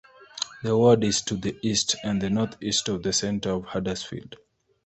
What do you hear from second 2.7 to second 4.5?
of the centre of Huddersfield.